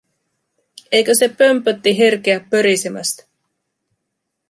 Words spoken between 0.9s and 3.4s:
Eikö se pömpötti herkeä pörisemästä?